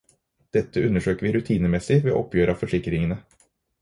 [0.55, 3.19] Dette undersøker vi rutinemessig ved oppgjøret av forsikringene.